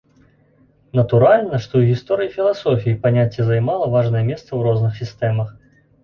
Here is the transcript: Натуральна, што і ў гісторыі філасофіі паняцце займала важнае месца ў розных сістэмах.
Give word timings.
Натуральна, 0.99 1.55
што 1.65 1.73
і 1.75 1.79
ў 1.81 1.89
гісторыі 1.91 2.31
філасофіі 2.37 2.97
паняцце 3.03 3.45
займала 3.49 3.89
важнае 3.97 4.23
месца 4.31 4.43
ў 4.53 4.59
розных 4.69 4.97
сістэмах. 5.03 5.53